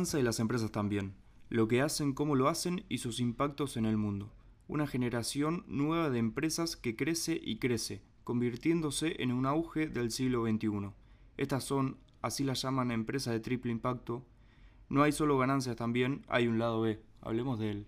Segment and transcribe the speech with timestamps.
[0.00, 1.14] y las empresas también,
[1.50, 4.32] lo que hacen, cómo lo hacen y sus impactos en el mundo.
[4.66, 10.46] Una generación nueva de empresas que crece y crece, convirtiéndose en un auge del siglo
[10.46, 10.92] XXI.
[11.36, 14.24] Estas son, así las llaman empresas de triple impacto.
[14.88, 17.02] No hay solo ganancias también, hay un lado B.
[17.20, 17.86] Hablemos de él.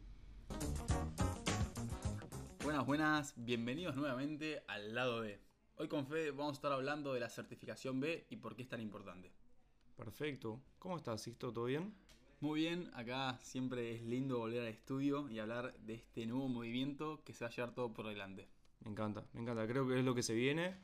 [2.63, 5.41] Buenas, buenas, bienvenidos nuevamente al lado B.
[5.77, 8.69] Hoy con Fede vamos a estar hablando de la certificación B y por qué es
[8.69, 9.33] tan importante.
[10.03, 10.61] Perfecto.
[10.81, 11.53] ¿Cómo estás, Sixto?
[11.53, 11.95] ¿Todo bien?
[12.41, 17.23] Muy bien, acá siempre es lindo volver al estudio y hablar de este nuevo movimiento
[17.25, 18.49] que se va a llevar todo por delante.
[18.81, 19.65] Me encanta, me encanta.
[19.65, 20.77] Creo que es lo que se viene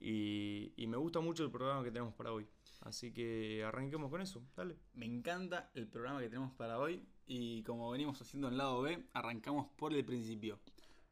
[0.00, 2.44] y, y me gusta mucho el programa que tenemos para hoy.
[2.80, 4.76] Así que arranquemos con eso, dale.
[4.94, 9.00] Me encanta el programa que tenemos para hoy y como venimos haciendo en lado B,
[9.12, 10.58] arrancamos por el principio.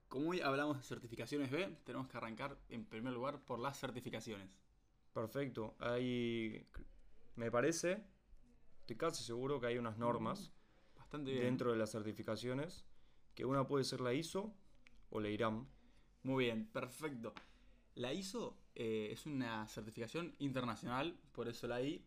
[0.08, 4.48] Como hoy hablamos de certificaciones B, tenemos que arrancar en primer lugar por las certificaciones.
[5.12, 5.76] Perfecto.
[5.78, 6.66] Hay,
[7.36, 8.04] me parece,
[8.80, 10.52] estoy casi seguro que hay unas normas
[10.96, 11.44] Bastante bien.
[11.44, 12.84] dentro de las certificaciones,
[13.34, 14.54] que una puede ser la ISO
[15.10, 15.66] o la IRAM.
[16.22, 17.34] Muy bien, perfecto.
[17.94, 22.04] La ISO eh, es una certificación internacional, por eso la I,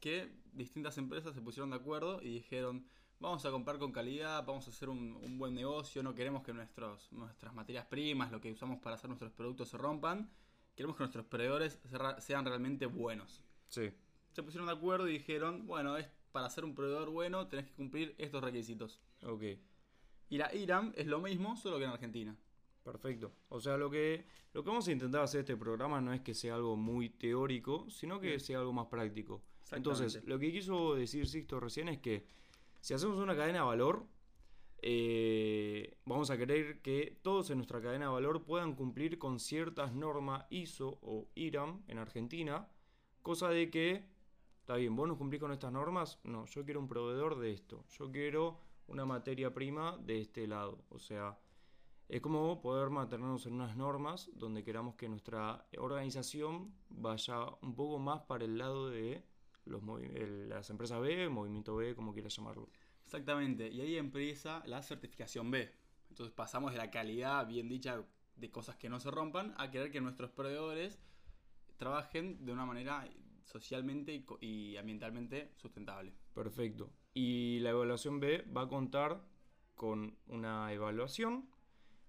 [0.00, 2.86] que distintas empresas se pusieron de acuerdo y dijeron,
[3.20, 6.52] vamos a comprar con calidad, vamos a hacer un, un buen negocio, no queremos que
[6.52, 10.30] nuestros, nuestras materias primas, lo que usamos para hacer nuestros productos se rompan,
[10.74, 11.78] queremos que nuestros proveedores
[12.18, 13.44] sean realmente buenos.
[13.68, 13.90] Sí,
[14.32, 17.74] Se pusieron de acuerdo y dijeron, bueno, es para ser un proveedor bueno tenés que
[17.74, 19.00] cumplir estos requisitos.
[19.22, 19.42] ok.
[20.30, 22.34] Y la IRAM es lo mismo, solo que en Argentina.
[22.82, 23.32] Perfecto.
[23.50, 26.32] O sea, lo que, lo que vamos a intentar hacer este programa no es que
[26.32, 29.42] sea algo muy teórico, sino que sea algo más práctico.
[29.72, 32.24] Entonces, lo que quiso decir Sixto recién es que
[32.80, 34.06] si hacemos una cadena de valor,
[34.82, 39.92] eh, vamos a querer que todos en nuestra cadena de valor puedan cumplir con ciertas
[39.94, 42.68] normas ISO o IRAM en Argentina,
[43.22, 44.04] cosa de que,
[44.62, 47.84] está bien, vos no cumplís con estas normas, no, yo quiero un proveedor de esto,
[47.90, 51.38] yo quiero una materia prima de este lado, o sea...
[52.08, 57.98] Es como poder mantenernos en unas normas donde queramos que nuestra organización vaya un poco
[57.98, 59.24] más para el lado de
[59.64, 62.68] los el- las empresas B, el movimiento B, como quieras llamarlo.
[63.04, 65.72] Exactamente, y ahí empieza la certificación B.
[66.10, 68.04] Entonces pasamos de la calidad bien dicha
[68.36, 70.98] de cosas que no se rompan a querer que nuestros proveedores
[71.78, 73.08] trabajen de una manera
[73.44, 76.12] socialmente y, ambientalmente sustentable.
[76.34, 76.90] Perfecto.
[77.14, 79.22] Y la evaluación B va a contar
[79.74, 81.48] con una evaluación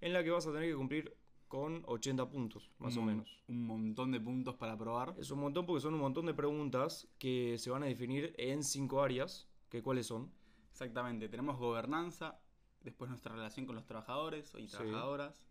[0.01, 1.15] en la que vas a tener que cumplir
[1.47, 3.43] con 80 puntos, más o menos.
[3.47, 5.15] Un montón de puntos para probar.
[5.19, 8.63] Es un montón porque son un montón de preguntas que se van a definir en
[8.63, 10.31] cinco áreas, que cuáles son.
[10.71, 12.39] Exactamente, tenemos gobernanza,
[12.81, 14.75] después nuestra relación con los trabajadores y Sí.
[14.77, 15.47] trabajadoras,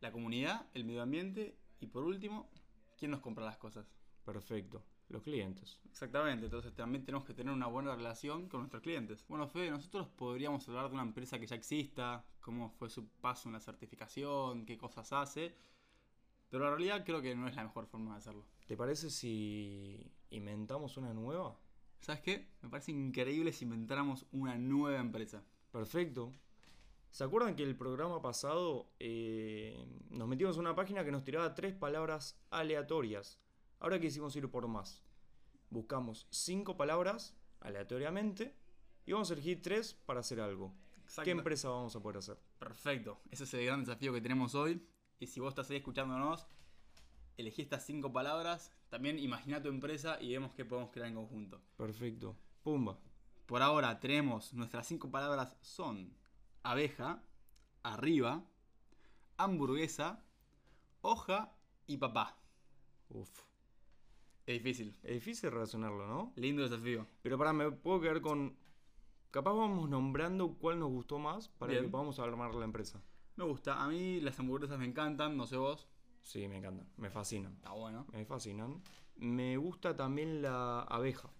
[0.00, 2.50] la comunidad, el medio ambiente y por último,
[2.98, 3.86] ¿quién nos compra las cosas?
[4.24, 4.82] Perfecto.
[5.10, 5.80] Los clientes.
[5.90, 9.24] Exactamente, entonces también tenemos que tener una buena relación con nuestros clientes.
[9.28, 13.48] Bueno, Fede, nosotros podríamos hablar de una empresa que ya exista, cómo fue su paso
[13.48, 15.56] en la certificación, qué cosas hace,
[16.48, 18.46] pero la realidad creo que no es la mejor forma de hacerlo.
[18.68, 21.58] ¿Te parece si inventamos una nueva?
[22.00, 22.48] ¿Sabes qué?
[22.62, 25.42] Me parece increíble si inventáramos una nueva empresa.
[25.72, 26.32] Perfecto.
[27.10, 31.54] ¿Se acuerdan que el programa pasado eh, nos metimos en una página que nos tiraba
[31.54, 33.40] tres palabras aleatorias?
[33.80, 35.02] Ahora quisimos ir por más.
[35.70, 38.54] Buscamos cinco palabras aleatoriamente
[39.06, 40.74] y vamos a elegir tres para hacer algo.
[41.02, 41.24] Exacto.
[41.24, 42.38] ¿Qué empresa vamos a poder hacer?
[42.58, 44.86] Perfecto, ese es el gran desafío que tenemos hoy.
[45.18, 46.46] Y si vos estás ahí escuchándonos,
[47.38, 51.62] elegí estas cinco palabras, también imagina tu empresa y vemos qué podemos crear en conjunto.
[51.76, 52.36] Perfecto.
[52.62, 52.98] Pumba.
[53.46, 56.14] Por ahora tenemos nuestras cinco palabras son
[56.62, 57.22] abeja,
[57.82, 58.44] arriba,
[59.38, 60.22] hamburguesa,
[61.00, 62.36] hoja y papá.
[63.08, 63.49] Uf.
[64.46, 64.96] Es difícil.
[65.02, 66.32] Es difícil relacionarlo, ¿no?
[66.36, 67.06] Lindo desafío.
[67.22, 68.56] Pero para, me puedo quedar con...
[69.30, 71.84] Capaz vamos nombrando cuál nos gustó más para Bien.
[71.84, 73.00] que podamos armar la empresa.
[73.36, 73.80] Me gusta.
[73.82, 75.88] A mí las hamburguesas me encantan, no sé vos.
[76.24, 76.88] Sí, me encantan.
[76.96, 77.54] Me fascinan.
[77.54, 78.06] Está bueno.
[78.12, 78.82] Me fascinan.
[79.16, 81.30] Me gusta también la abeja.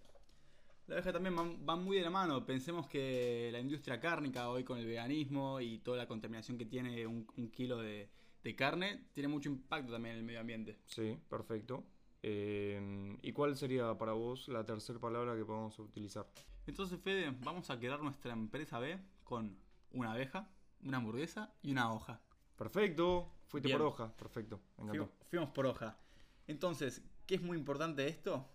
[0.86, 1.34] La abeja también
[1.66, 2.46] van muy de la mano.
[2.46, 7.06] Pensemos que la industria cárnica hoy con el veganismo y toda la contaminación que tiene
[7.06, 8.08] un, un kilo de,
[8.42, 10.78] de carne, tiene mucho impacto también en el medio ambiente.
[10.86, 11.84] Sí, perfecto.
[12.22, 16.26] Eh, ¿Y cuál sería para vos la tercera palabra que podemos utilizar?
[16.66, 19.58] Entonces, Fede, vamos a crear nuestra empresa B con
[19.92, 20.50] una abeja,
[20.82, 22.20] una hamburguesa y una hoja.
[22.56, 23.32] Perfecto.
[23.46, 23.78] Fuiste Bien.
[23.78, 24.16] por hoja.
[24.16, 24.60] Perfecto.
[24.78, 25.06] Me encantó.
[25.06, 25.98] Fuimos, fuimos por hoja.
[26.46, 28.48] Entonces, ¿qué es muy importante de esto?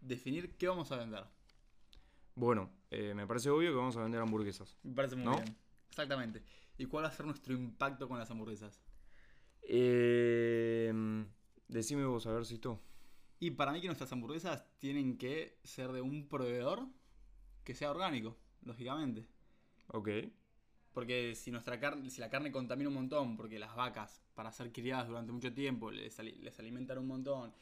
[0.00, 1.24] Definir qué vamos a vender.
[2.34, 4.76] Bueno, eh, me parece obvio que vamos a vender hamburguesas.
[4.82, 5.36] Me parece muy ¿No?
[5.36, 5.56] bien.
[5.88, 6.42] Exactamente.
[6.76, 8.82] ¿Y cuál va a ser nuestro impacto con las hamburguesas?
[9.62, 10.92] Eh,
[11.66, 12.80] decime vos, a ver si esto.
[13.38, 16.86] Y para mí que nuestras hamburguesas tienen que ser de un proveedor
[17.64, 19.26] que sea orgánico, lógicamente.
[19.88, 20.08] Ok.
[20.92, 24.72] Porque si nuestra carne, si la carne contamina un montón, porque las vacas, para ser
[24.72, 27.52] criadas durante mucho tiempo, les, les alimentan un montón,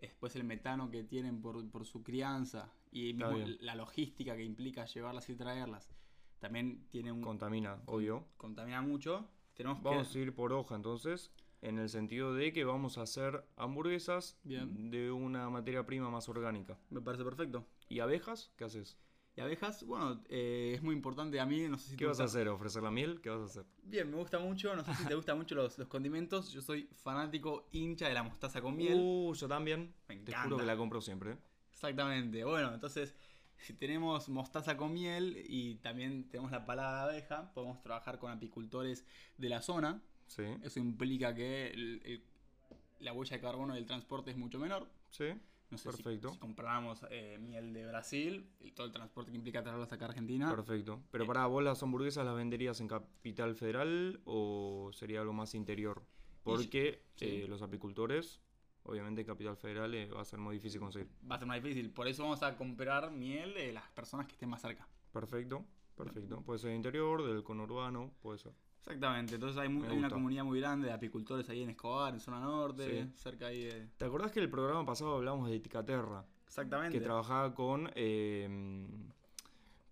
[0.00, 4.84] después el metano que tienen por, por su crianza y mismo la logística que implica
[4.86, 5.90] llevarlas y traerlas,
[6.38, 8.28] también tiene un Contamina, obvio.
[8.36, 9.28] contamina mucho.
[9.54, 11.32] Tenemos Vamos que a ir por hoja entonces,
[11.64, 14.90] en el sentido de que vamos a hacer hamburguesas Bien.
[14.90, 16.78] de una materia prima más orgánica.
[16.90, 17.66] me parece perfecto.
[17.88, 18.52] ¿Y abejas?
[18.56, 18.98] ¿Qué haces?
[19.36, 22.20] Y abejas, bueno, eh, es muy importante a mí, no sé si ¿Qué te vas
[22.20, 22.48] a hacer?
[22.48, 23.20] ¿Ofrecer la miel?
[23.20, 23.64] ¿Qué vas a hacer?
[23.82, 26.88] Bien, me gusta mucho, no sé si te gustan mucho los, los condimentos, yo soy
[27.02, 28.94] fanático hincha de la mostaza con miel.
[28.96, 29.92] Uh, yo también.
[30.08, 31.36] Me Te juro que la compro siempre.
[31.72, 32.44] Exactamente.
[32.44, 33.14] Bueno, entonces,
[33.56, 38.30] si tenemos mostaza con miel y también tenemos la palada de abeja, podemos trabajar con
[38.30, 39.04] apicultores
[39.36, 40.00] de la zona.
[40.26, 40.42] Sí.
[40.62, 42.24] Eso implica que el- el-
[43.00, 44.88] la huella de carbono del transporte es mucho menor.
[45.10, 45.26] Sí.
[45.70, 46.32] No sé si- Perfecto.
[46.32, 50.04] Si, compramos eh, miel de Brasil, y todo el transporte que implica traerlo hasta acá
[50.06, 50.50] a Argentina.
[50.54, 51.02] Perfecto.
[51.10, 51.26] Pero Eh.
[51.26, 56.04] para vos las hamburguesas las venderías en Capital Federal o sería algo más interior?
[56.42, 58.40] Porque eh, los apicultores,
[58.84, 61.08] obviamente en Capital Federal va a ser muy difícil conseguir.
[61.28, 61.90] Va a ser más difícil.
[61.90, 64.86] Por eso vamos a comprar miel de las personas que estén más cerca.
[65.12, 65.64] Perfecto.
[65.96, 66.42] Perfecto.
[66.42, 68.52] Puede ser interior, del conurbano, puede ser.
[68.86, 69.34] Exactamente.
[69.36, 72.20] Entonces hay, mu- Me hay una comunidad muy grande de apicultores ahí en Escobar, en
[72.20, 73.10] zona norte, Sí.
[73.16, 73.86] cerca ahí de...
[73.96, 76.26] ¿Te acordás que el programa pasado hablamos de Eticaterra?
[76.46, 76.96] Exactamente.
[76.98, 78.86] que trabajaba con, eh,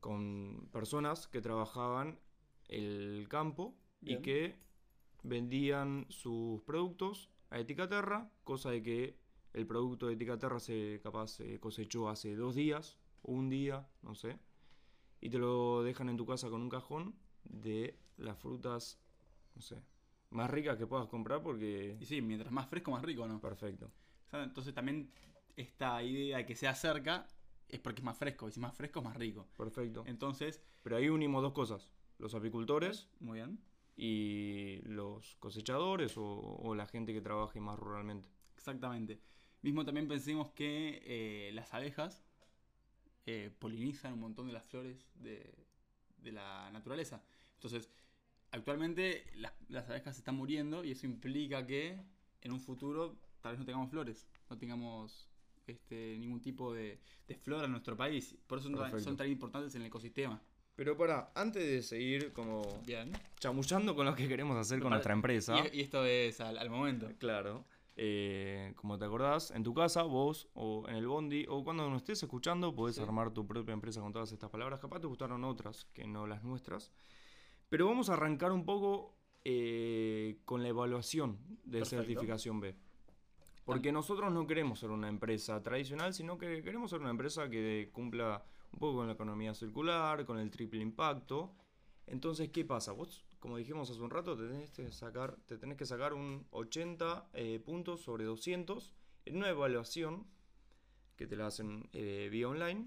[0.01, 2.19] con personas que trabajaban
[2.69, 4.19] el campo Bien.
[4.19, 4.57] y que
[5.23, 9.17] vendían sus productos a Eticaterra, cosa de que
[9.55, 14.39] el producto de Eticaterra se capaz se cosechó hace dos días, un día, no sé,
[15.21, 17.15] y te lo dejan en tu casa con un cajón
[17.45, 18.99] de las frutas,
[19.55, 19.83] no sé,
[20.31, 21.97] más ricas que puedas comprar porque...
[22.01, 23.41] Y sí, mientras más fresco, más rico, ¿no?
[23.41, 23.91] Perfecto.
[24.33, 25.13] Entonces también
[25.57, 27.27] esta idea de que sea cerca
[27.69, 28.49] es porque es más fresco.
[28.49, 29.49] Y si más fresco, es más rico.
[29.57, 30.03] Perfecto.
[30.07, 31.91] Entonces, Pero ahí unimos dos cosas.
[32.19, 33.61] Los apicultores muy bien.
[33.97, 38.29] y los cosechadores o, o la gente que trabaje más ruralmente.
[38.57, 39.21] Exactamente.
[39.63, 42.25] Mismo también pensemos que eh, las abejas
[43.27, 45.55] eh, polinizan un montón de las flores de,
[46.23, 47.23] de la naturaleza.
[47.55, 47.91] Entonces,
[48.51, 51.99] actualmente las, las abejas se están muriendo y eso implica que
[52.41, 55.29] en un futuro tal vez no tengamos flores, no tengamos
[55.67, 58.37] este, ningún tipo de, de flora en nuestro país.
[58.47, 60.41] Por eso son son tan importantes en el ecosistema.
[60.75, 63.13] Pero para, antes de seguir como Bien.
[63.39, 66.71] chamullando con lo que queremos hacer con nuestra empresa, Y, y esto es al, al
[66.71, 67.11] momento.
[67.19, 67.65] claro,
[67.97, 71.99] eh, como te acordás, en tu casa, vos o en el bondi o cuando nos
[72.03, 73.03] estés escuchando, podés Sí.
[73.03, 74.81] armar tu propia empresa con todas estas palabras.
[74.81, 76.91] Capaz te gustaron otras que no las nuestras.
[77.69, 82.05] Pero vamos a arrancar un poco eh, con la evaluación de Perfecto.
[82.05, 82.77] certificación B.
[83.65, 87.91] Porque nosotros no queremos ser una empresa tradicional, sino que queremos ser una empresa que
[87.93, 91.55] cumpla un poco con la economía circular, con el triple impacto.
[92.07, 92.93] Entonces, ¿qué pasa?
[92.93, 96.47] Vos, como dijimos hace un rato, te tenés que sacar, te tenés que sacar un
[96.53, 98.95] 80 eh, puntos sobre 200
[99.25, 100.29] en una evaluación
[101.17, 102.87] que te la hacen eh, vía online.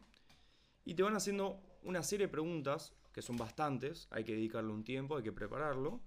[0.86, 4.86] Y te van haciendo una serie de preguntas, que son bastantes, hay que dedicarle un
[4.86, 6.00] tiempo, hay que prepararlo.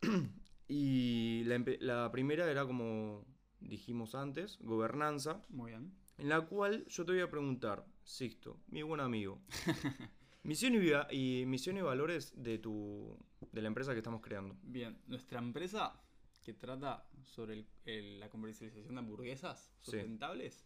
[0.66, 3.26] y la, primera era como
[3.60, 5.92] dijimos antes, gobernanza, Muy bien.
[6.16, 9.42] en la cual yo te voy a preguntar, Sixto, mi buen amigo,
[10.44, 13.18] misión y, y misión y valores de tu
[13.52, 14.56] de la empresa que estamos creando.
[14.62, 16.00] Bien, nuestra empresa
[16.42, 19.92] que trata sobre el- el- la comercialización de hamburguesas Sí.
[19.92, 20.64] sustentables,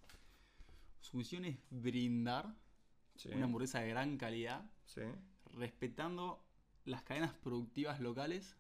[1.01, 2.55] su misión es brindar
[3.17, 5.03] Sí, una hamburguesa de gran calidad, sí,
[5.53, 6.45] respetando
[6.85, 8.57] las cadenas productivas locales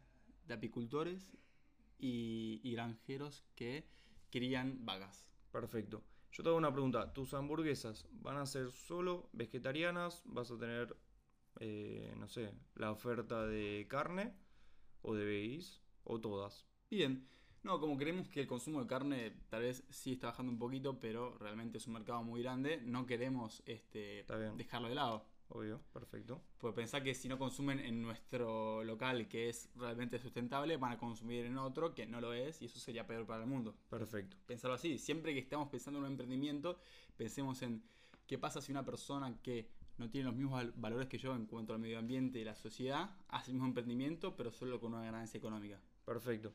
[0.46, 1.32] de apicultores
[1.98, 3.88] y, y granjeros que
[4.30, 5.28] crían vacas.
[5.52, 6.02] perfecto.
[6.32, 10.22] Yo te hago una pregunta, ¿tus hamburguesas van a ser solo vegetarianas?
[10.26, 10.94] ¿Vas a tener,
[11.60, 14.34] eh, no sé, la oferta de carne
[15.02, 16.66] o de veggies o todas?
[16.90, 17.28] Bien,
[17.62, 20.98] no, como creemos que el consumo de carne tal vez sí está bajando un poquito,
[21.00, 24.24] pero realmente es un mercado muy grande, no queremos este,
[24.56, 25.26] dejarlo de lado.
[25.50, 26.42] Obvio, perfecto.
[26.58, 30.98] Pues pensar que si no consumen en nuestro local que es realmente sustentable, van a
[30.98, 33.74] consumir en otro que no lo es y eso sería peor para el mundo.
[33.88, 34.36] Perfecto.
[34.46, 36.78] Pensarlo así, siempre que estamos pensando en un emprendimiento,
[37.16, 37.82] pensemos en
[38.26, 41.46] qué pasa si una persona que no tiene los mismos val- valores que yo en
[41.46, 45.02] cuanto al medio ambiente y la sociedad hace el mismo emprendimiento pero solo con una
[45.02, 45.80] ganancia económica.
[46.04, 46.52] Perfecto.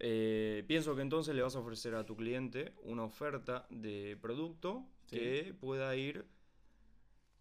[0.00, 4.86] Eh, pienso que entonces le vas a ofrecer a tu cliente una oferta de producto
[5.06, 5.16] Sí.
[5.16, 6.24] que pueda ir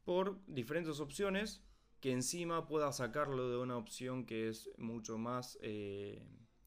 [0.04, 1.64] por diferentes opciones,
[2.02, 6.22] que encima pueda sacarlo de una opción que es mucho más eh,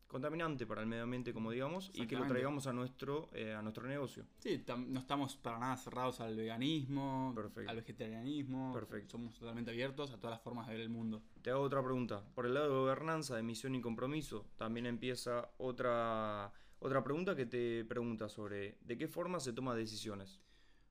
[0.07, 3.63] contaminante para el medio ambiente, como digamos, y que lo traigamos a nuestro, eh, a
[3.63, 4.27] nuestro negocio.
[4.39, 7.71] Sí, no estamos para nada cerrados al veganismo, Perfecto.
[7.71, 8.73] al vegetarianismo.
[8.73, 9.13] Perfecto.
[9.13, 11.23] Somos totalmente abiertos a todas las formas de ver el mundo.
[11.43, 12.25] Te hago otra pregunta.
[12.35, 17.47] Por el lado de gobernanza, de misión y compromiso, también empieza otra, otra pregunta que
[17.47, 20.41] te pregunta sobre de qué forma se toman decisiones.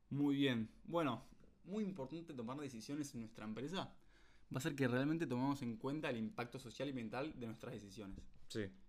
[0.09, 0.69] Muy bien.
[0.83, 1.23] Bueno,
[1.63, 3.93] muy importante tomar decisiones en nuestra empresa.
[4.53, 7.73] Va a ser que realmente tomemos en cuenta el impacto social y mental de nuestras
[7.73, 8.19] decisiones.
[8.47, 8.84] Sí, ¿Qué,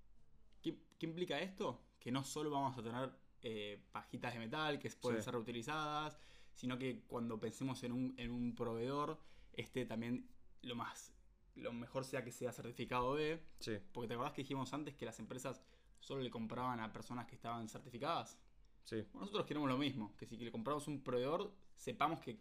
[0.99, 1.83] qué implica esto?
[1.99, 3.11] Que no solo vamos a tener
[3.43, 5.25] eh, pajitas de metal que pueden Sí.
[5.25, 6.19] ser reutilizadas,
[6.55, 9.21] sino que cuando pensemos en un, en un proveedor,
[9.53, 10.29] este también
[10.63, 11.13] lo más
[11.55, 15.07] lo mejor sea que sea certificado B, sí, porque te acordás que dijimos antes que
[15.07, 15.63] las empresas
[16.01, 18.39] solo le compraban a personas que estaban certificadas.
[18.85, 18.97] sí.
[19.13, 22.39] Bueno, nosotros queremos lo mismo, que si le compramos un proveedor, sepamos que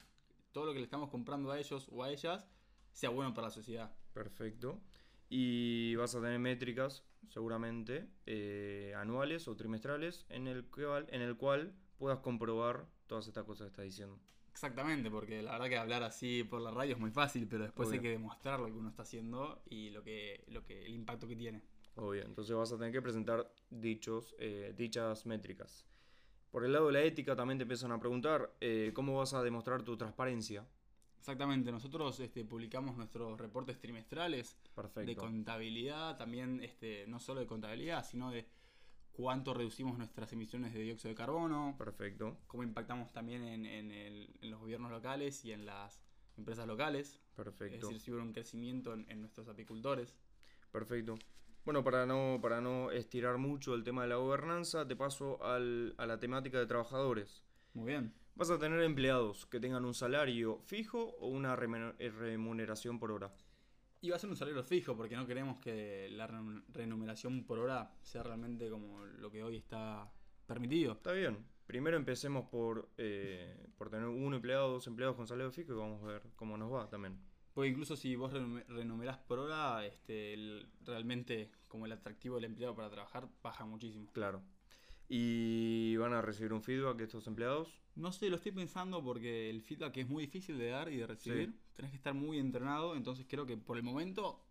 [0.51, 2.45] todo lo que le estamos comprando a ellos o a ellas
[2.91, 3.95] sea bueno para la sociedad.
[4.13, 4.81] Perfecto.
[5.29, 11.35] Y vas a tener métricas, seguramente, eh, anuales o trimestrales, en el, cual, en el
[11.37, 14.19] cual puedas comprobar todas estas cosas que estás diciendo.
[14.51, 17.89] Exactamente, porque la verdad que hablar así por la radio es muy fácil, pero después
[17.89, 17.99] Obvio.
[17.99, 21.27] hay que demostrar lo que uno está haciendo y lo que, lo que, el impacto
[21.27, 21.61] que tiene.
[21.95, 25.85] Obvio, entonces vas a tener que presentar dichos, eh, dichas métricas.
[26.51, 29.43] Por el lado de la ética también te empiezan a preguntar eh, cómo vas a
[29.43, 30.65] demostrar tu transparencia.
[31.25, 34.59] Exactamente, nosotros este, publicamos nuestros reportes trimestrales
[34.93, 38.45] de contabilidad, también este, no solo de contabilidad, sino de
[39.11, 44.29] cuánto reducimos nuestras emisiones de dióxido de carbono, Perfecto, cómo impactamos también en, en el-
[44.39, 45.99] en los gobiernos locales y en las
[46.37, 47.19] empresas locales.
[47.31, 50.15] Es perfecto, decir, si hubo un crecimiento en, en nuestros apicultores.
[50.71, 51.15] perfecto.
[51.63, 55.95] Bueno, para no, para no estirar mucho el tema de la gobernanza, te paso al-
[55.97, 57.43] a la temática de trabajadores.
[57.73, 58.13] Muy bien.
[58.35, 61.53] Vas a tener empleados que tengan un salario fijo o una
[61.99, 63.33] eh, remuneración por hora.
[64.01, 67.95] Y va a ser un salario fijo porque no queremos que la remuneración por hora
[68.01, 70.11] sea realmente como lo que hoy está
[70.45, 70.93] permitido.
[70.93, 71.45] Está bien.
[71.65, 76.03] Primero empecemos por, eh, por tener un empleado, dos empleados con salario fijo y vamos
[76.03, 77.17] a ver cómo nos va también.
[77.53, 82.43] Porque incluso si vos renum- renumerás por hora, este, el- realmente como el atractivo del
[82.45, 84.11] empleado para trabajar baja muchísimo.
[84.11, 84.43] Claro.
[85.07, 87.69] ¿Y van a recibir un feedback estos empleados?
[87.95, 91.07] No sé, lo estoy pensando porque el feedback es muy difícil de dar y de
[91.07, 91.49] recibir.
[91.51, 91.59] Sí.
[91.75, 94.41] Tenés que estar muy entrenado, entonces creo que por el momento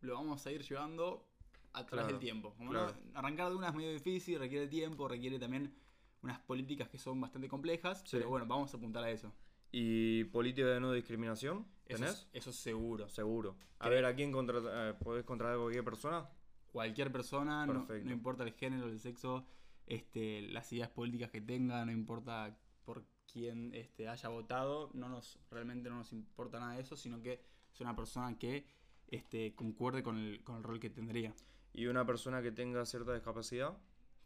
[0.00, 1.26] lo vamos a ir llevando
[1.72, 2.54] a través Claro, del tiempo.
[2.56, 2.94] Como claro.
[3.12, 5.74] no- arrancar de una es medio difícil, requiere tiempo, requiere también
[6.22, 8.16] unas políticas que son bastante complejas, Sí.
[8.18, 9.32] pero bueno, vamos a apuntar a eso.
[9.72, 11.66] ¿Y política de no discriminación?
[11.86, 12.10] Eso ¿Tenés?
[12.14, 13.08] es, eso es seguro.
[13.08, 13.56] Seguro.
[13.78, 16.28] A ver, ¿a quién contrata- eh, podés contratar a cualquier persona?
[16.70, 19.44] Cualquier persona, no importa el género, el sexo,
[19.86, 25.38] este, las ideas políticas que tenga, no importa por quién este, haya votado, no nos,
[25.50, 27.40] realmente no nos importa nada de eso, sino que
[27.72, 28.66] es una persona que
[29.08, 31.34] este, concuerde con el, con el rol que tendría.
[31.72, 33.78] ¿Y una persona que tenga cierta discapacidad?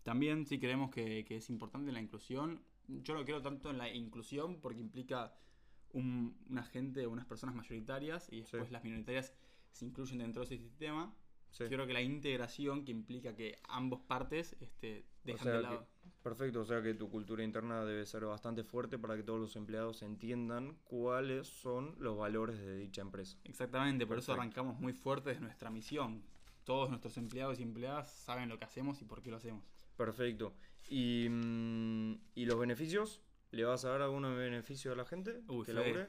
[0.02, 2.62] También sí creemos que, que es importante la inclusión.
[2.88, 5.34] Yo no creo tanto en la inclusión porque implica
[5.92, 8.72] un, una gente unas personas mayoritarias y después Sí.
[8.72, 9.32] las minoritarias
[9.72, 11.14] se incluyen dentro de ese sistema.
[11.56, 11.64] Sí.
[11.64, 15.62] Yo creo que la integración que implica que ambos partes este, dejan sea de que-
[15.62, 15.86] lado.
[16.22, 19.56] Perfecto, o sea que tu cultura interna debe ser bastante fuerte para que todos los
[19.56, 23.38] empleados entiendan cuáles son los valores de dicha empresa.
[23.44, 26.22] Exactamente, por eso arrancamos muy fuerte de nuestra misión.
[26.64, 29.64] Todos nuestros empleados y empleadas saben lo que hacemos y por qué lo hacemos.
[29.96, 30.52] Perfecto.
[30.88, 33.22] ¿Y, mm, ¿y los beneficios?
[33.52, 36.08] ¿Le vas a dar algún beneficio a la gente Uy, que labure?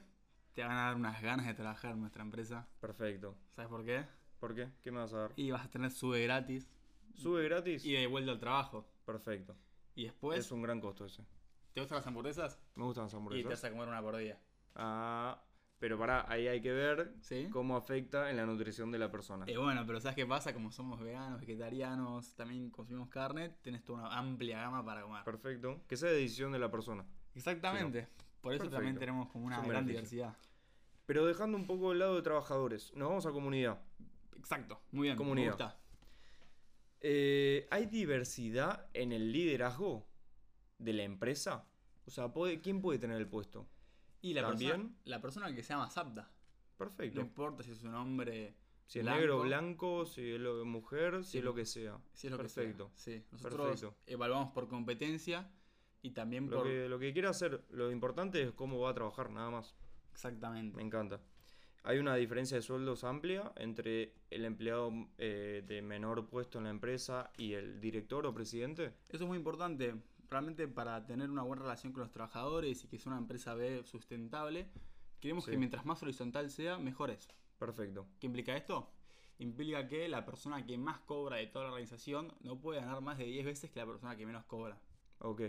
[0.53, 2.67] Te van a dar unas ganas de trabajar en nuestra empresa.
[2.81, 3.37] Perfecto.
[3.55, 4.03] ¿Sabes por qué?
[4.39, 4.69] ¿Por qué?
[4.81, 5.33] ¿Qué me vas a dar?
[5.35, 6.69] Y vas a tener sube gratis
[7.15, 7.83] ¿Sube gratis?
[7.85, 8.87] y de vuelta al trabajo.
[9.05, 9.55] Perfecto.
[9.95, 11.25] Y después, es un gran costo ese.
[11.73, 12.59] ¿te gustan las hamburguesas?
[12.75, 13.49] Me gustan las Y te hamburguesas.
[13.51, 14.39] vas a comer una por día.
[14.75, 15.43] Ah,
[15.79, 17.47] pero pará, ahí hay que ver ¿Sí?
[17.51, 19.45] cómo afecta en la nutrición de la persona.
[19.47, 20.53] Eh, bueno, pero ¿sabes qué pasa?
[20.53, 25.23] Como somos veganos, vegetarianos, también consumimos carne, tenés toda una amplia gama para comer.
[25.23, 25.81] Perfecto.
[25.87, 27.05] Que sea de decisión de la persona.
[27.35, 28.07] Exactamente.
[28.41, 30.17] Por eso también tenemos como una Es un gran beneficio.
[30.25, 30.37] diversidad.
[31.05, 33.79] Pero dejando un poco el lado de trabajadores, nos vamos a comunidad.
[34.37, 35.17] Exacto, muy bien.
[35.17, 35.57] Comunidad.
[35.57, 35.79] Me gusta.
[37.01, 40.07] Eh, ¿Hay diversidad en el liderazgo
[40.79, 41.67] de la empresa?
[42.05, 43.67] O sea, puede- ¿quién puede tener el puesto?
[44.21, 44.71] Y la ¿También?
[44.71, 46.23] persona, la persona que sea más apta.
[46.23, 47.19] No Perfecto.
[47.21, 48.55] importa si es un hombre,
[48.87, 51.99] Si es blanco, negro, blanco, si es lo- mujer, si es lo que sea.
[52.13, 52.91] si es lo Perfecto.
[52.91, 53.19] que sea.
[53.19, 53.95] Sí, nosotros Perfecto.
[54.05, 55.51] evaluamos por competencia
[56.01, 56.67] y también Lo por...
[56.67, 59.75] que, lo que quiera hacer, lo importante es cómo va a trabajar, nada más.
[60.11, 60.75] Exactamente.
[60.77, 61.21] Me encanta.
[61.87, 66.69] Hay una diferencia de sueldos amplia entre el empleado eh, de menor puesto en la
[66.69, 68.87] empresa y el director o presidente.
[69.07, 69.95] Eso es muy importante.
[70.29, 73.85] Realmente para tener una buena relación con los trabajadores y que sea una empresa B
[73.85, 74.67] sustentable,
[75.21, 75.51] queremos Sí.
[75.51, 77.29] que mientras más horizontal sea, mejor es.
[77.57, 78.05] Perfecto.
[78.19, 78.91] ¿Qué implica esto?
[79.39, 83.17] implica que la persona que más cobra de toda la organización no puede ganar más
[83.19, 84.77] de 10 veces que la persona que menos cobra.
[85.19, 85.41] Ok.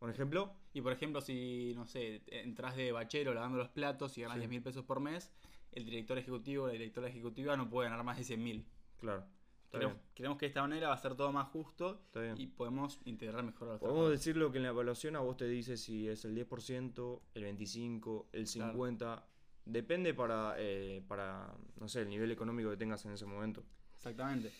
[0.00, 0.54] ¿Un ejemplo?
[0.72, 4.42] Y por ejemplo, si, no sé, entras de bachero lavando los platos y ganas Sí.
[4.42, 5.32] 10 mil pesos por mes,
[5.72, 8.66] el director ejecutivo o la directora ejecutiva no puede ganar más de 100 mil.
[8.98, 9.24] Claro.
[9.64, 10.10] Está Creemos, bien.
[10.14, 12.00] creemos que de esta manera va a ser todo más justo
[12.36, 14.20] y podemos integrar mejor a los Podemos trabajadores.
[14.20, 18.26] decirlo que en la evaluación a vos te dice si es el 10%, el 25%,
[18.32, 19.22] el 50%.
[19.66, 23.62] Depende para, eh, para, no sé, el nivel económico que tengas en ese momento.
[23.96, 24.50] Exactamente.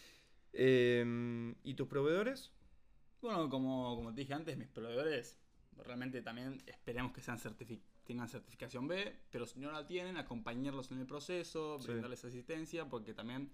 [0.52, 2.52] Em, ¿Y tus proveedores?
[3.22, 5.38] Bueno, como, como te dije antes, mis proveedores
[5.78, 10.90] realmente también esperemos que sean certifi- tengan certificación B, pero si no la tienen, acompañarlos
[10.90, 11.88] en el proceso, Sí.
[11.88, 13.52] brindarles asistencia, porque también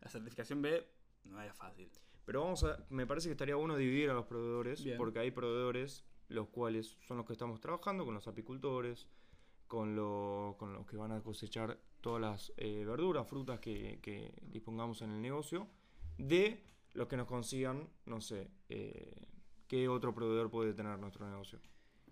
[0.00, 0.86] la certificación B
[1.24, 1.90] no es fácil.
[2.24, 4.96] Pero vamos a, me parece que estaría bueno dividir a los proveedores, Bien.
[4.96, 9.08] porque hay proveedores los cuales son los que estamos trabajando con los apicultores,
[9.66, 14.32] con, lo- con los que van a cosechar todas las eh, verduras, frutas que, que
[14.42, 15.66] dispongamos en el negocio,
[16.18, 16.62] de
[16.94, 19.26] los que nos consigan, no sé, eh,
[19.66, 21.58] qué otro proveedor puede tener nuestro negocio.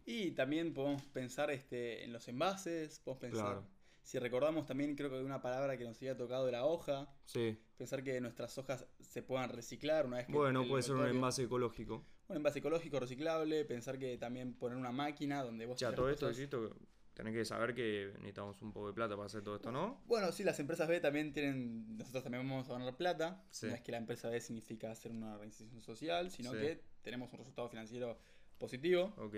[0.09, 3.67] Y también podemos pensar este, en los envases, podemos pensar, Claro.
[4.03, 7.13] si recordamos también creo que hay una palabra que nos había tocado de la hoja,
[7.25, 10.33] Sí, pensar que nuestras hojas se puedan reciclar una vez que...
[10.33, 12.07] bueno, puede ser un envase ecológico.
[12.29, 15.79] Un envase ecológico reciclable, pensar que también poner una máquina donde vos...
[15.81, 16.77] Ya, todo esto, insisto,
[17.15, 20.03] tenés que saber que necesitamos un poco de plata para hacer todo esto, ¿no?
[20.07, 23.45] Bueno, sí, las empresas B también tienen, nosotros también vamos a ganar plata.
[23.51, 23.67] Sí.
[23.67, 26.59] No es que la empresa B significa ser una organización social, sino Sí.
[26.59, 28.19] que tenemos un resultado financiero
[28.59, 29.15] positivo.
[29.19, 29.35] Ok.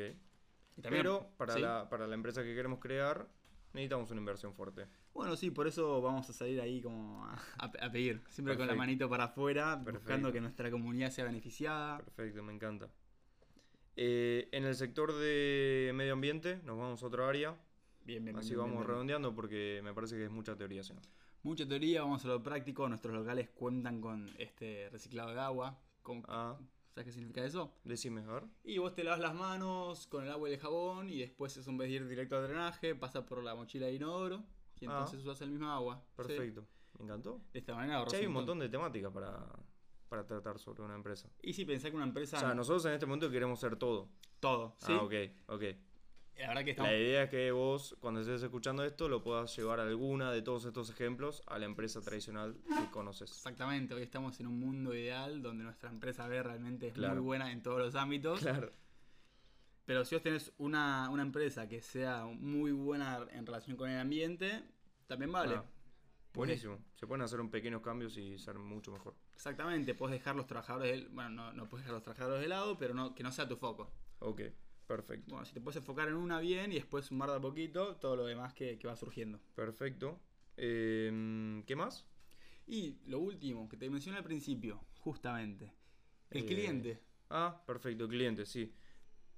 [0.80, 1.61] También- Pero para, ¿sí?
[1.61, 3.28] la, para la empresa que queremos crear,
[3.73, 4.87] necesitamos una inversión fuerte.
[5.12, 7.26] Bueno, sí, por eso vamos a salir ahí como
[7.58, 11.99] a, pedir, siempre con la manito para afuera, buscando que nuestra comunidad sea beneficiada.
[11.99, 12.88] Perfecto, me encanta.
[13.97, 17.56] Eh, en el sector de medio ambiente, nos vamos a otra área.
[18.04, 20.85] Bien, bien, Así bien, vamos bien, redondeando porque me parece que es mucha teoría.
[20.85, 20.94] ¿sí?
[21.42, 22.88] Mucha teoría, vamos a lo práctico.
[22.88, 25.78] Nuestros locales cuentan con este reciclado de agua.
[26.02, 26.56] Con, Ah,
[26.99, 27.73] ¿Sabes qué significa eso?
[27.85, 28.45] decime, a ver.
[28.65, 31.71] Y vos te lavas las manos con el agua y el jabón y después eso
[31.71, 34.43] en vez de ir directo al drenaje pasa por la mochila de inodoro
[34.80, 34.91] y Ah.
[34.99, 36.02] entonces usas el mismo agua.
[36.08, 36.13] Sí.
[36.17, 36.67] Perfecto.
[36.99, 37.41] Me encantó.
[37.52, 39.47] De esta manera ahorras Ya hay un montón de temáticas para,
[40.08, 41.30] para tratar sobre una empresa.
[41.41, 42.37] Y si pensás que una empresa...
[42.39, 44.08] O sea, nosotros en este momento queremos ser todo.
[44.41, 44.93] Todo, ¿sí?
[44.93, 45.15] Ah, ok,
[45.47, 45.63] ok.
[46.38, 46.90] La verdad que estamos...
[46.92, 50.64] La idea es que vos, cuando estés escuchando esto, lo puedas llevar alguna de todos
[50.64, 53.30] estos ejemplos a la empresa tradicional que conoces.
[53.30, 57.14] Exactamente, hoy estamos en un mundo ideal donde nuestra empresa B realmente es Claro.
[57.16, 58.40] muy buena en todos los ámbitos.
[58.40, 58.72] Claro.
[59.84, 63.98] Pero si vos tenés una, una empresa que sea muy buena en relación con el
[63.98, 64.62] ambiente,
[65.06, 65.54] también vale.
[65.56, 65.64] Ah,
[66.34, 66.78] buenísimo.
[66.94, 69.14] Se pueden hacer un pequeños cambios y ser mucho mejor.
[69.34, 72.76] Exactamente, puedes dejar los trabajadores, del- bueno, no, no puedes dejar los trabajadores de lado,
[72.78, 73.90] pero no, que no sea tu foco.
[74.20, 74.42] Ok,
[74.88, 75.30] perfecto.
[75.30, 78.16] Bueno, si te puedes enfocar en una bien y después sumar de a poquito todo
[78.16, 79.38] lo demás que, que va surgiendo.
[79.54, 80.18] Perfecto.
[80.56, 82.06] Em, ¿Qué más?
[82.66, 85.72] Y lo último que te mencioné al principio, justamente,
[86.30, 87.00] el Eh, cliente.
[87.30, 88.74] Ah, perfecto, cliente, sí.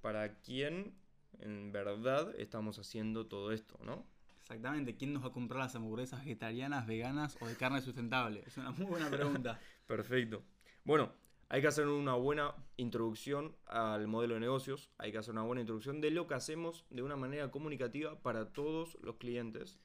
[0.01, 0.95] ¿Para quién
[1.39, 4.05] en verdad estamos haciendo todo esto, no?
[4.41, 8.43] Exactamente, ¿quién nos va a comprar las hamburguesas vegetarianas, veganas o de carne sustentable?
[8.45, 9.59] Es una muy buena pregunta.
[9.87, 10.43] Perfecto.
[10.83, 11.13] Bueno,
[11.51, 14.89] hay que hacer una buena introducción al modelo de negocios.
[14.97, 18.53] Hay que hacer una buena introducción de lo que hacemos de una manera comunicativa para
[18.53, 19.77] todos los clientes.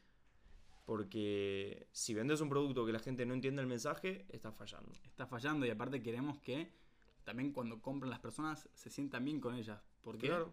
[0.84, 4.92] Porque si vendes un producto que la gente no entiende el mensaje, está fallando.
[5.06, 6.70] Está fallando y aparte queremos que
[7.24, 9.82] también cuando compran las personas se sientan bien con ellas.
[10.02, 10.28] ¿Por qué?
[10.28, 10.52] Claro.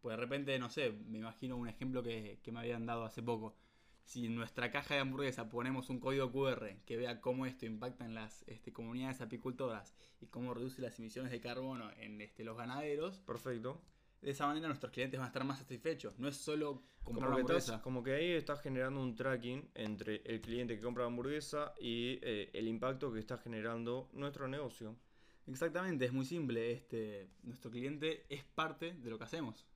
[0.00, 3.20] Pues de repente, no sé, me imagino un ejemplo que, que me habían dado hace
[3.20, 3.56] poco.
[4.06, 8.04] Si en nuestra caja de hamburguesa ponemos un código QR que vea cómo esto impacta
[8.04, 12.56] en las este, comunidades apicultoras y cómo reduce las emisiones de carbono en este, los
[12.56, 13.82] ganaderos, Perfecto.
[14.22, 16.16] de esa manera nuestros clientes van a estar más satisfechos.
[16.20, 17.82] No es solo comprar Como estás- hamburguesa.
[17.82, 22.20] como que ahí estás generando un tracking entre el cliente que compra la hamburguesa y
[22.22, 24.96] eh, el impacto que está generando nuestro negocio.
[25.48, 26.70] Exactamente, es muy simple.
[26.70, 29.66] Este, nuestro cliente es parte de lo que hacemos.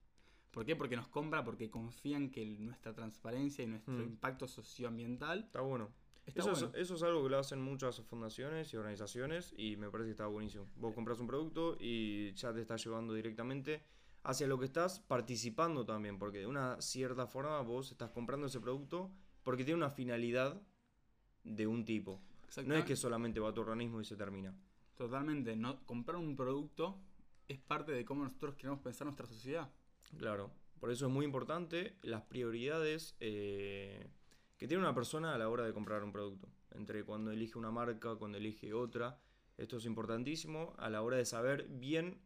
[0.50, 0.74] ¿Por qué?
[0.76, 4.02] Porque nos compra, porque confían que nuestra transparencia y nuestro Mm.
[4.02, 5.90] impacto socioambiental Está bueno.
[6.26, 6.66] está eso, bueno.
[6.74, 10.12] es, eso es algo que lo hacen muchas fundaciones y organizaciones y me parece que
[10.12, 10.66] está buenísimo.
[10.76, 13.82] Vos compras un producto y ya te está llevando directamente
[14.24, 18.60] hacia lo que estás participando también, porque de una cierta forma vos estás comprando ese
[18.60, 19.10] producto
[19.44, 20.60] porque tiene una finalidad
[21.44, 22.20] de un tipo.
[22.66, 24.52] No es que solamente va a tu organismo y se termina.
[24.96, 25.54] Totalmente.
[25.56, 27.00] No, comprar un producto
[27.48, 29.70] es parte de cómo nosotros queremos pensar nuestra sociedad.
[30.18, 34.10] Claro, por eso es muy importante las prioridades eh,
[34.58, 36.48] que tiene una persona a la hora de comprar un producto.
[36.72, 39.18] Entre cuando elige una marca, cuando elige otra.
[39.56, 42.20] Esto es importantísimo a la hora de saber bien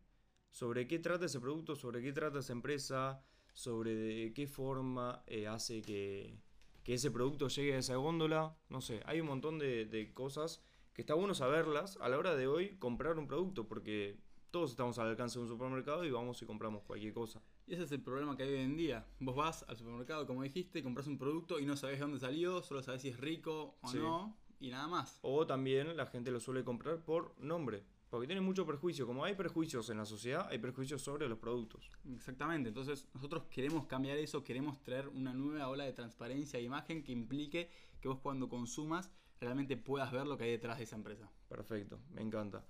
[0.50, 3.22] sobre qué trata ese producto, sobre qué trata esa empresa,
[3.54, 6.38] sobre de qué forma eh, hace que,
[6.84, 8.56] que ese producto llegue a esa góndola.
[8.68, 12.36] No sé, hay un montón de, de cosas que está bueno saberlas a la hora
[12.36, 14.20] de hoy comprar un producto, porque
[14.52, 17.42] todos estamos al alcance de un supermercado y vamos y compramos cualquier cosa.
[17.66, 19.06] Y ese es el problema que hay hoy en día.
[19.20, 22.62] Vos vas al supermercado, como dijiste, compras un producto y no sabes de dónde salió,
[22.62, 23.98] solo sabes si es rico o Sí.
[23.98, 25.18] no, y nada más.
[25.22, 29.06] O también la gente lo suele comprar por nombre, porque tiene mucho prejuicio.
[29.06, 31.90] Como hay prejuicios en la sociedad, hay prejuicios sobre los productos.
[32.14, 37.02] Exactamente, entonces nosotros queremos cambiar eso, queremos traer una nueva ola de transparencia e imagen
[37.02, 40.96] que implique que vos cuando consumas realmente puedas ver lo que hay detrás de esa
[40.96, 41.30] empresa.
[41.48, 42.62] Perfecto, me encanta.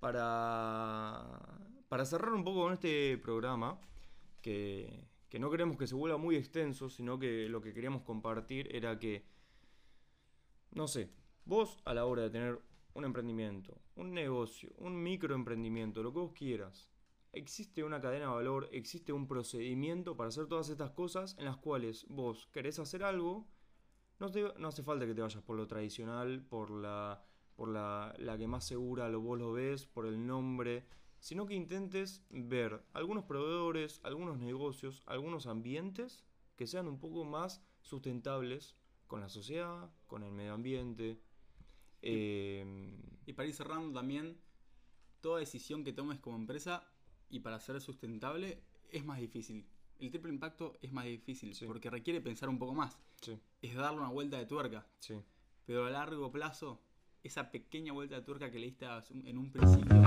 [0.00, 1.58] Para,
[1.88, 3.78] para cerrar un poco con este programa,
[4.40, 8.74] que, que no queremos que se vuelva muy extenso, sino que lo que queríamos compartir
[8.74, 9.24] era que,
[10.70, 11.10] no sé,
[11.44, 12.60] vos a la hora de tener
[12.94, 16.90] un emprendimiento, un negocio, un microemprendimiento, lo que vos quieras,
[17.32, 21.56] existe una cadena de valor, existe un procedimiento para hacer todas estas cosas en las
[21.56, 23.46] cuales vos querés hacer algo,
[24.18, 27.22] no, no hace falta que te vayas por lo tradicional, por la
[27.58, 30.86] por la, la que más segura lo, vos lo ves, por el nombre,
[31.20, 36.24] sino que intentes ver algunos proveedores, algunos negocios, algunos ambientes
[36.56, 38.76] que sean un poco más sustentables
[39.06, 41.20] con la sociedad, con el medio ambiente.
[42.02, 42.94] eh,
[43.26, 44.38] Y para ir cerrando también,
[45.20, 46.84] toda decisión que tomes como empresa
[47.28, 49.66] y para ser sustentable es más difícil.
[49.98, 51.66] El triple impacto es más difícil Sí.
[51.66, 52.98] porque requiere pensar un poco más.
[53.20, 54.86] sí, Es darle una vuelta de tuerca.
[55.00, 55.14] sí.
[55.66, 56.80] Pero a largo plazo,
[57.22, 60.00] esa pequeña vuelta de tuerca que le diste en un principio